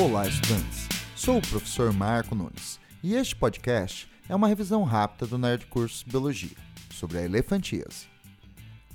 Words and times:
Olá, 0.00 0.26
estudantes! 0.26 0.88
Sou 1.14 1.36
o 1.36 1.42
professor 1.42 1.92
Marco 1.92 2.34
Nunes 2.34 2.80
e 3.02 3.14
este 3.14 3.36
podcast 3.36 4.10
é 4.26 4.34
uma 4.34 4.48
revisão 4.48 4.84
rápida 4.84 5.26
do 5.26 5.36
Nerd 5.36 5.66
Curso 5.66 6.08
Biologia 6.08 6.56
sobre 6.94 7.18
a 7.18 7.22
elefantíase. 7.22 8.06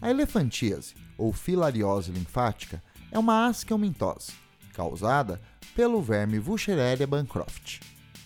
A 0.01 0.09
elefantíase, 0.09 0.95
ou 1.15 1.31
filariose 1.31 2.11
linfática, 2.11 2.81
é 3.11 3.19
uma 3.19 3.45
asquelmintose 3.45 4.31
causada 4.73 5.39
pelo 5.75 6.01
verme 6.01 6.39
Wuchereria 6.39 7.05
bancroft. 7.05 7.79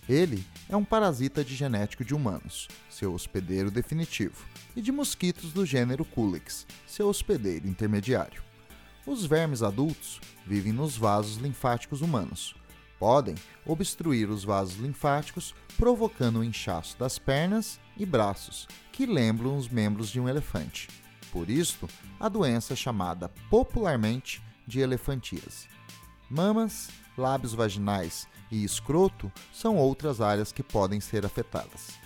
Ele 0.07 0.41
é 0.69 0.75
um 0.75 0.85
parasita 0.85 1.43
de 1.43 1.53
genético 1.53 2.05
de 2.05 2.15
humanos, 2.15 2.69
seu 2.89 3.13
hospedeiro 3.13 3.69
definitivo, 3.69 4.45
e 4.77 4.81
de 4.81 4.93
mosquitos 4.93 5.51
do 5.51 5.65
gênero 5.65 6.05
Culex, 6.05 6.65
seu 6.87 7.09
hospedeiro 7.09 7.67
intermediário. 7.67 8.41
Os 9.05 9.25
vermes 9.25 9.61
adultos 9.61 10.21
vivem 10.45 10.71
nos 10.71 10.95
vasos 10.95 11.37
linfáticos 11.37 12.01
humanos, 12.01 12.55
podem 13.01 13.33
obstruir 13.65 14.29
os 14.29 14.43
vasos 14.43 14.75
linfáticos, 14.75 15.55
provocando 15.75 16.37
o 16.37 16.43
inchaço 16.43 16.95
das 16.99 17.17
pernas 17.17 17.79
e 17.97 18.05
braços, 18.05 18.67
que 18.91 19.07
lembram 19.07 19.57
os 19.57 19.67
membros 19.67 20.11
de 20.11 20.19
um 20.19 20.29
elefante. 20.29 20.87
Por 21.31 21.49
isto, 21.49 21.89
a 22.19 22.29
doença 22.29 22.73
é 22.73 22.75
chamada 22.75 23.27
popularmente 23.49 24.39
de 24.67 24.81
elefantíase. 24.81 25.67
Mamas, 26.29 26.89
lábios 27.17 27.55
vaginais 27.55 28.27
e 28.51 28.63
escroto 28.63 29.31
são 29.51 29.77
outras 29.77 30.21
áreas 30.21 30.51
que 30.51 30.61
podem 30.61 30.99
ser 30.99 31.25
afetadas. 31.25 31.99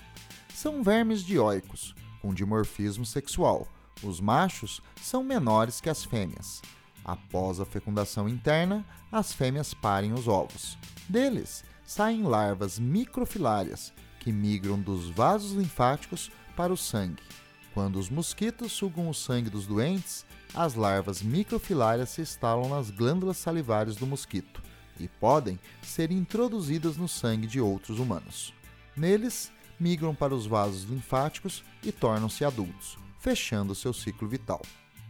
São 0.54 0.82
vermes 0.82 1.26
dioicos, 1.26 1.94
com 2.22 2.34
dimorfismo 2.34 3.06
sexual. 3.06 3.68
Os 4.02 4.22
machos 4.22 4.82
são 5.02 5.26
menores 5.26 5.82
que 5.82 5.90
as 5.90 6.06
fêmeas. 6.06 6.62
Após 7.06 7.60
a 7.60 7.66
fecundação 7.66 8.28
interna, 8.28 8.84
as 9.12 9.32
fêmeas 9.32 9.74
parem 9.74 10.12
os 10.12 10.28
ovos. 10.28 10.76
Deles 11.08 11.64
saem 11.86 12.24
larvas 12.24 12.80
microfilárias 12.80 13.94
que 14.20 14.32
migram 14.32 14.80
dos 14.80 15.10
vasos 15.12 15.52
linfáticos 15.52 16.32
para 16.56 16.74
o 16.74 16.78
sangue. 16.78 17.22
Quando 17.76 18.00
os 18.00 18.10
mosquitos 18.10 18.72
sugam 18.72 19.08
o 19.08 19.14
sangue 19.14 19.52
dos 19.52 19.68
doentes, 19.68 20.26
as 20.54 20.74
larvas 20.74 21.22
microfilárias 21.22 22.10
se 22.10 22.22
instalam 22.22 22.70
nas 22.70 22.90
glândulas 22.90 23.38
salivares 23.38 23.96
do 23.96 24.08
mosquito 24.08 24.64
e 25.00 25.08
podem 25.08 25.60
ser 25.84 26.12
introduzidas 26.12 26.98
no 26.98 27.08
sangue 27.08 27.46
de 27.46 27.60
outros 27.60 28.00
humanos. 28.00 28.54
Neles, 28.96 29.52
migram 29.80 30.16
para 30.16 30.34
os 30.34 30.48
vasos 30.48 30.84
linfáticos 30.84 31.64
e 31.84 31.92
tornam-se 31.92 32.46
adultos, 32.46 32.98
fechando 33.20 33.76
seu 33.76 33.94
ciclo 33.94 34.28
vital. 34.28 34.62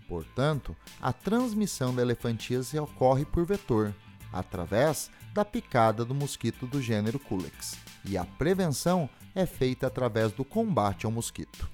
Portanto, 0.08 0.76
a 1.02 1.12
transmissão 1.12 1.94
da 1.94 2.02
elefantíase 2.02 2.78
ocorre 2.80 3.26
por 3.26 3.46
vetor, 3.46 3.94
através 4.32 5.10
da 5.34 5.44
picada 5.44 6.06
do 6.06 6.14
mosquito 6.14 6.66
do 6.68 6.82
gênero 6.82 7.20
Culex, 7.20 7.78
e 8.06 8.18
a 8.18 8.26
prevenção 8.26 9.10
é 9.34 9.46
feita 9.46 9.88
através 9.88 10.32
do 10.32 10.46
combate 10.46 11.06
ao 11.06 11.12
mosquito. 11.12 11.70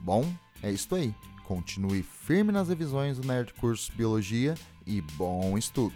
Bom, 0.00 0.32
é 0.62 0.70
isto 0.70 0.94
aí. 0.94 1.14
Continue 1.44 2.02
firme 2.02 2.52
nas 2.52 2.68
revisões 2.68 3.18
do 3.18 3.26
Nerd 3.26 3.52
Curso 3.54 3.92
Biologia 3.92 4.54
e 4.86 5.02
bom 5.02 5.58
estudo! 5.58 5.94